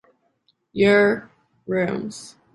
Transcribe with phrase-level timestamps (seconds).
[0.73, 1.29] Your
[1.67, 2.35] rooms.